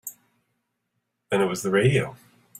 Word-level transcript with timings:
Then 1.29 1.41
it 1.41 1.45
was 1.45 1.61
the 1.61 1.69
radio. 1.69 2.15